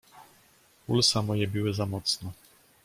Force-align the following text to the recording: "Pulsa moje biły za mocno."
"Pulsa 0.87 1.21
moje 1.21 1.47
biły 1.47 1.73
za 1.73 1.85
mocno." 1.85 2.33